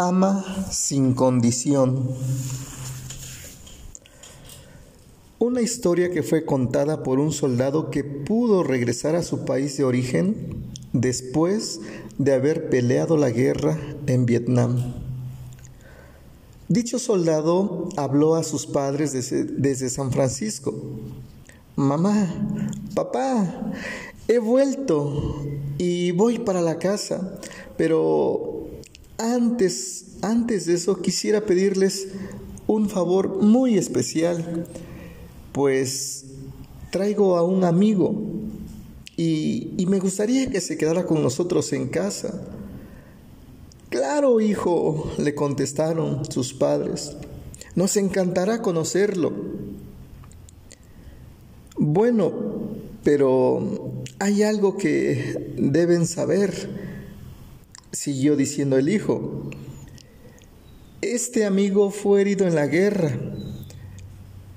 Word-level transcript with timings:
Ama 0.00 0.44
sin 0.70 1.12
condición. 1.12 2.08
Una 5.40 5.60
historia 5.60 6.12
que 6.12 6.22
fue 6.22 6.44
contada 6.44 7.02
por 7.02 7.18
un 7.18 7.32
soldado 7.32 7.90
que 7.90 8.04
pudo 8.04 8.62
regresar 8.62 9.16
a 9.16 9.24
su 9.24 9.44
país 9.44 9.76
de 9.76 9.82
origen 9.82 10.70
después 10.92 11.80
de 12.16 12.32
haber 12.32 12.70
peleado 12.70 13.16
la 13.16 13.30
guerra 13.30 13.76
en 14.06 14.24
Vietnam. 14.24 14.94
Dicho 16.68 17.00
soldado 17.00 17.88
habló 17.96 18.36
a 18.36 18.44
sus 18.44 18.66
padres 18.66 19.12
desde, 19.12 19.42
desde, 19.42 19.90
San 19.90 20.12
Francisco. 20.12 20.76
Mamá, 21.74 22.32
papá, 22.94 23.72
he 24.28 24.38
vuelto 24.38 25.42
y 25.76 26.12
voy 26.12 26.38
para 26.38 26.60
la 26.60 26.78
casa, 26.78 27.40
pero 27.76 28.47
antes, 29.18 30.06
antes 30.22 30.66
de 30.66 30.74
eso 30.74 31.02
quisiera 31.02 31.44
pedirles 31.44 32.08
un 32.66 32.88
favor 32.88 33.42
muy 33.42 33.76
especial, 33.76 34.66
pues 35.52 36.24
traigo 36.90 37.36
a 37.36 37.42
un 37.42 37.64
amigo 37.64 38.14
y, 39.16 39.74
y 39.76 39.86
me 39.86 39.98
gustaría 39.98 40.48
que 40.48 40.60
se 40.60 40.78
quedara 40.78 41.04
con 41.04 41.22
nosotros 41.22 41.72
en 41.72 41.88
casa. 41.88 42.40
Claro, 43.90 44.40
hijo, 44.40 45.10
le 45.18 45.34
contestaron 45.34 46.30
sus 46.30 46.54
padres. 46.54 47.16
Nos 47.74 47.96
encantará 47.96 48.62
conocerlo. 48.62 49.32
Bueno, 51.76 52.32
pero 53.02 54.02
hay 54.18 54.42
algo 54.42 54.76
que 54.76 55.54
deben 55.56 56.06
saber 56.06 56.87
siguió 57.92 58.36
diciendo 58.36 58.76
el 58.76 58.88
hijo. 58.88 59.50
Este 61.00 61.44
amigo 61.44 61.90
fue 61.90 62.20
herido 62.20 62.46
en 62.46 62.54
la 62.54 62.66
guerra, 62.66 63.16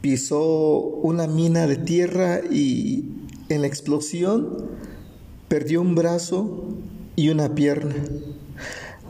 pisó 0.00 0.78
una 0.78 1.26
mina 1.26 1.66
de 1.66 1.76
tierra 1.76 2.40
y 2.50 3.04
en 3.48 3.60
la 3.60 3.66
explosión 3.66 4.68
perdió 5.48 5.80
un 5.80 5.94
brazo 5.94 6.74
y 7.16 7.28
una 7.28 7.54
pierna. 7.54 7.94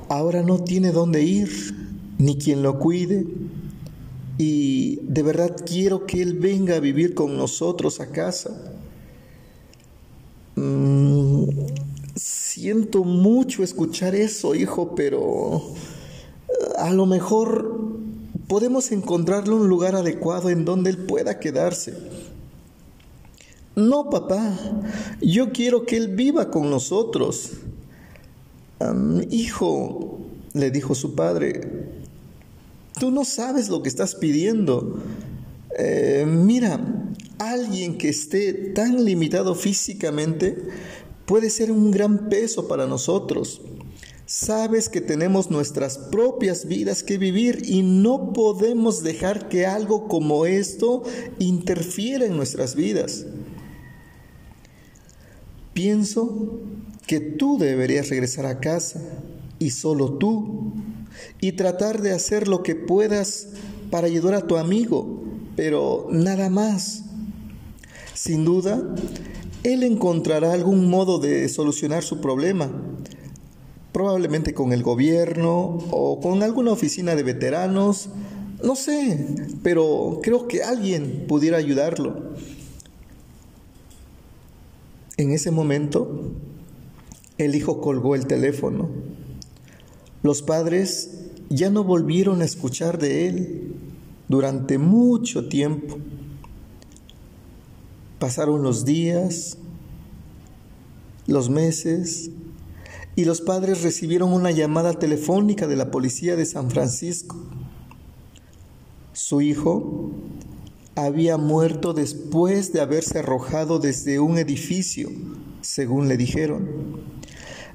Ahora 0.08 0.42
no 0.42 0.62
tiene 0.62 0.92
dónde 0.92 1.22
ir, 1.22 1.50
ni 2.18 2.36
quien 2.36 2.62
lo 2.62 2.78
cuide. 2.78 3.26
Y 4.36 4.96
de 5.02 5.22
verdad 5.22 5.56
quiero 5.64 6.06
que 6.06 6.20
Él 6.20 6.38
venga 6.38 6.76
a 6.76 6.80
vivir 6.80 7.14
con 7.14 7.36
nosotros 7.36 8.00
a 8.00 8.10
casa. 8.10 8.73
Siento 12.64 13.04
mucho 13.04 13.62
escuchar 13.62 14.14
eso, 14.14 14.54
hijo, 14.54 14.94
pero 14.94 15.60
eh, 16.48 16.52
a 16.78 16.94
lo 16.94 17.04
mejor 17.04 17.90
podemos 18.48 18.90
encontrarle 18.90 19.52
un 19.52 19.68
lugar 19.68 19.94
adecuado 19.94 20.48
en 20.48 20.64
donde 20.64 20.88
él 20.88 20.96
pueda 20.96 21.38
quedarse. 21.38 21.92
No, 23.76 24.08
papá, 24.08 24.58
yo 25.20 25.52
quiero 25.52 25.84
que 25.84 25.98
él 25.98 26.16
viva 26.16 26.50
con 26.50 26.70
nosotros. 26.70 27.50
hijo, 29.30 30.20
le 30.54 30.70
dijo 30.70 30.94
su 30.94 31.14
padre, 31.14 31.90
tú 32.98 33.10
no 33.10 33.26
sabes 33.26 33.68
lo 33.68 33.82
que 33.82 33.90
estás 33.90 34.14
pidiendo. 34.14 35.02
Eh, 35.78 36.24
mira, 36.26 36.80
alguien 37.38 37.98
que 37.98 38.08
esté 38.08 38.54
tan 38.54 39.04
limitado 39.04 39.54
físicamente 39.54 40.56
puede 41.26 41.50
ser 41.50 41.70
un 41.72 41.90
gran 41.90 42.28
peso 42.28 42.68
para 42.68 42.86
nosotros. 42.86 43.60
Sabes 44.26 44.88
que 44.88 45.00
tenemos 45.00 45.50
nuestras 45.50 45.98
propias 45.98 46.66
vidas 46.66 47.02
que 47.02 47.18
vivir 47.18 47.62
y 47.64 47.82
no 47.82 48.32
podemos 48.32 49.02
dejar 49.02 49.48
que 49.48 49.66
algo 49.66 50.08
como 50.08 50.46
esto 50.46 51.02
interfiera 51.38 52.24
en 52.24 52.36
nuestras 52.36 52.74
vidas. 52.74 53.26
Pienso 55.74 56.60
que 57.06 57.20
tú 57.20 57.58
deberías 57.58 58.08
regresar 58.08 58.46
a 58.46 58.60
casa 58.60 59.00
y 59.58 59.70
solo 59.70 60.14
tú 60.14 60.72
y 61.40 61.52
tratar 61.52 62.00
de 62.00 62.12
hacer 62.12 62.48
lo 62.48 62.62
que 62.62 62.74
puedas 62.74 63.48
para 63.90 64.06
ayudar 64.06 64.34
a 64.34 64.46
tu 64.46 64.56
amigo, 64.56 65.22
pero 65.56 66.08
nada 66.10 66.48
más. 66.48 67.02
Sin 68.14 68.44
duda, 68.44 68.82
él 69.64 69.82
encontrará 69.82 70.52
algún 70.52 70.88
modo 70.88 71.18
de 71.18 71.48
solucionar 71.48 72.04
su 72.04 72.20
problema, 72.20 72.70
probablemente 73.92 74.52
con 74.52 74.72
el 74.72 74.82
gobierno 74.82 75.78
o 75.90 76.20
con 76.20 76.42
alguna 76.42 76.70
oficina 76.70 77.14
de 77.14 77.22
veteranos, 77.22 78.10
no 78.62 78.76
sé, 78.76 79.26
pero 79.62 80.20
creo 80.22 80.48
que 80.48 80.62
alguien 80.62 81.24
pudiera 81.26 81.56
ayudarlo. 81.56 82.34
En 85.16 85.32
ese 85.32 85.50
momento, 85.50 86.32
el 87.38 87.54
hijo 87.54 87.80
colgó 87.80 88.14
el 88.14 88.26
teléfono. 88.26 88.90
Los 90.22 90.42
padres 90.42 91.30
ya 91.48 91.70
no 91.70 91.84
volvieron 91.84 92.42
a 92.42 92.44
escuchar 92.44 92.98
de 92.98 93.28
él 93.28 93.74
durante 94.28 94.76
mucho 94.76 95.48
tiempo. 95.48 95.98
Pasaron 98.24 98.62
los 98.62 98.86
días, 98.86 99.58
los 101.26 101.50
meses, 101.50 102.30
y 103.16 103.26
los 103.26 103.42
padres 103.42 103.82
recibieron 103.82 104.32
una 104.32 104.50
llamada 104.50 104.94
telefónica 104.94 105.66
de 105.66 105.76
la 105.76 105.90
policía 105.90 106.34
de 106.34 106.46
San 106.46 106.70
Francisco. 106.70 107.36
Su 109.12 109.42
hijo 109.42 110.10
había 110.94 111.36
muerto 111.36 111.92
después 111.92 112.72
de 112.72 112.80
haberse 112.80 113.18
arrojado 113.18 113.78
desde 113.78 114.20
un 114.20 114.38
edificio, 114.38 115.10
según 115.60 116.08
le 116.08 116.16
dijeron. 116.16 116.66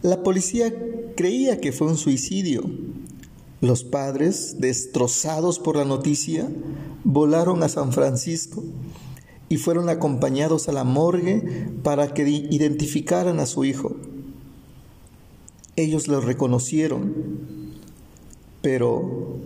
La 0.01 0.23
policía 0.23 0.73
creía 1.15 1.61
que 1.61 1.71
fue 1.71 1.89
un 1.89 1.97
suicidio. 1.97 2.63
Los 3.61 3.83
padres, 3.83 4.55
destrozados 4.57 5.59
por 5.59 5.75
la 5.75 5.85
noticia, 5.85 6.49
volaron 7.03 7.61
a 7.61 7.69
San 7.69 7.93
Francisco 7.93 8.63
y 9.49 9.57
fueron 9.57 9.89
acompañados 9.89 10.69
a 10.69 10.71
la 10.71 10.83
morgue 10.83 11.67
para 11.83 12.13
que 12.13 12.29
identificaran 12.29 13.39
a 13.39 13.47
su 13.47 13.65
hijo. 13.65 13.95
Ellos 15.75 16.07
lo 16.07 16.21
reconocieron, 16.21 17.13
pero 18.61 19.39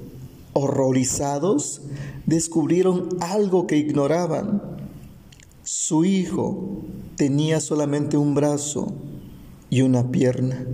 horrorizados 0.51 1.81
descubrieron 2.25 3.09
algo 3.21 3.65
que 3.65 3.77
ignoraban. 3.77 4.61
Su 5.63 6.03
hijo 6.03 6.81
tenía 7.15 7.61
solamente 7.61 8.17
un 8.17 8.35
brazo 8.35 8.93
y 9.69 9.81
una 9.81 10.11
pierna. 10.11 10.65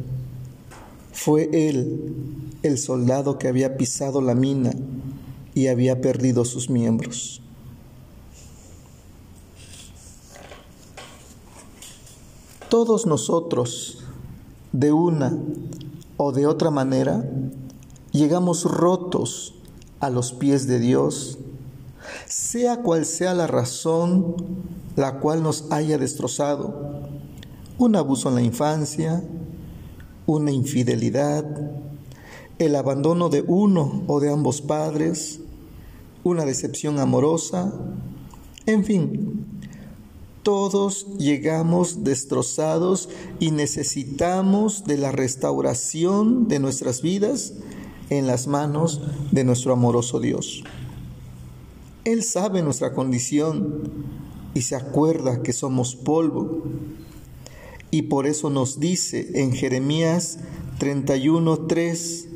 Fue 1.11 1.49
él 1.51 2.15
el 2.63 2.77
soldado 2.77 3.37
que 3.37 3.47
había 3.47 3.77
pisado 3.77 4.21
la 4.21 4.35
mina 4.35 4.71
y 5.53 5.67
había 5.67 6.01
perdido 6.01 6.45
sus 6.45 6.69
miembros. 6.69 7.41
Todos 12.69 13.07
nosotros, 13.07 13.97
de 14.73 14.91
una 14.91 15.35
o 16.17 16.31
de 16.31 16.45
otra 16.45 16.69
manera, 16.69 17.27
llegamos 18.11 18.63
rotos 18.63 19.55
a 19.99 20.11
los 20.11 20.33
pies 20.33 20.67
de 20.67 20.77
Dios, 20.79 21.39
sea 22.27 22.83
cual 22.83 23.05
sea 23.05 23.33
la 23.33 23.47
razón 23.47 24.35
la 24.95 25.19
cual 25.19 25.41
nos 25.41 25.65
haya 25.71 25.97
destrozado, 25.97 27.09
un 27.79 27.95
abuso 27.95 28.29
en 28.29 28.35
la 28.35 28.41
infancia, 28.43 29.23
una 30.27 30.51
infidelidad, 30.51 31.45
el 32.59 32.75
abandono 32.75 33.29
de 33.29 33.43
uno 33.47 34.03
o 34.05 34.19
de 34.19 34.31
ambos 34.31 34.61
padres, 34.61 35.39
una 36.23 36.45
decepción 36.45 36.99
amorosa, 36.99 37.73
en 38.67 38.83
fin, 38.83 39.38
todos 40.43 41.05
llegamos 41.17 42.03
destrozados 42.03 43.09
y 43.39 43.51
necesitamos 43.51 44.85
de 44.85 44.97
la 44.97 45.11
restauración 45.11 46.47
de 46.47 46.59
nuestras 46.59 47.01
vidas 47.01 47.53
en 48.09 48.27
las 48.27 48.47
manos 48.47 49.01
de 49.31 49.43
nuestro 49.43 49.73
amoroso 49.73 50.19
Dios. 50.19 50.63
Él 52.05 52.23
sabe 52.23 52.63
nuestra 52.63 52.93
condición 52.93 53.83
y 54.53 54.61
se 54.61 54.75
acuerda 54.75 55.43
que 55.43 55.53
somos 55.53 55.95
polvo. 55.95 56.63
Y 57.91 58.03
por 58.03 58.27
eso 58.27 58.49
nos 58.49 58.79
dice 58.79 59.41
en 59.41 59.51
Jeremías 59.51 60.39
31:3, 60.79 62.27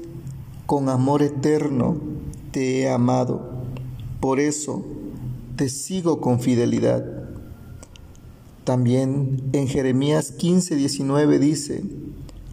con 0.65 0.89
amor 0.89 1.21
eterno 1.23 1.97
te 2.51 2.81
he 2.81 2.89
amado, 2.89 3.63
por 4.19 4.39
eso 4.39 4.85
te 5.55 5.69
sigo 5.69 6.21
con 6.21 6.39
fidelidad. 6.39 7.05
También 8.63 9.49
en 9.51 9.67
Jeremías 9.67 10.31
15, 10.31 10.75
19 10.75 11.39
dice, 11.39 11.83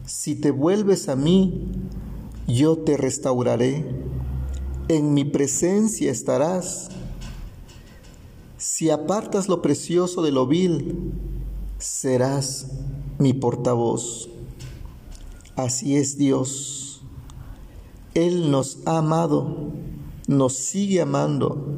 si 0.06 0.34
te 0.34 0.50
vuelves 0.50 1.08
a 1.08 1.14
mí, 1.14 1.68
yo 2.48 2.78
te 2.78 2.96
restauraré, 2.96 3.84
en 4.88 5.14
mi 5.14 5.24
presencia 5.24 6.10
estarás. 6.10 6.88
Si 8.56 8.90
apartas 8.90 9.48
lo 9.48 9.62
precioso 9.62 10.20
de 10.22 10.32
lo 10.32 10.48
vil, 10.48 11.12
serás 11.78 12.66
mi 13.18 13.32
portavoz. 13.32 14.28
Así 15.54 15.94
es 15.94 16.18
Dios. 16.18 17.02
Él 18.14 18.50
nos 18.50 18.78
ha 18.84 18.98
amado, 18.98 19.70
nos 20.26 20.54
sigue 20.54 21.02
amando 21.02 21.68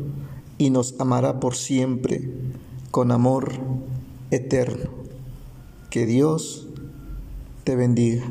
y 0.56 0.70
nos 0.70 0.98
amará 0.98 1.38
por 1.38 1.54
siempre 1.54 2.30
con 2.90 3.10
amor 3.10 3.52
eterno. 4.32 4.90
Que 5.90 6.06
Dios 6.06 6.66
te 7.64 7.76
bendiga. 7.76 8.24